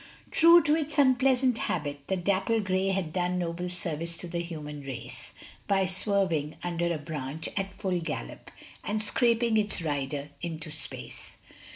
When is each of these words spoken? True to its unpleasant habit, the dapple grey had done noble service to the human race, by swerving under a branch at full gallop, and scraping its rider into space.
True 0.31 0.63
to 0.63 0.75
its 0.75 0.97
unpleasant 0.97 1.59
habit, 1.59 2.07
the 2.07 2.17
dapple 2.17 2.59
grey 2.59 2.87
had 2.87 3.13
done 3.13 3.37
noble 3.37 3.69
service 3.69 4.17
to 4.17 4.27
the 4.27 4.39
human 4.39 4.81
race, 4.81 5.31
by 5.67 5.85
swerving 5.85 6.55
under 6.63 6.91
a 6.91 6.97
branch 6.97 7.47
at 7.55 7.71
full 7.75 7.99
gallop, 8.01 8.49
and 8.83 9.03
scraping 9.03 9.57
its 9.57 9.79
rider 9.83 10.29
into 10.41 10.71
space. 10.71 11.37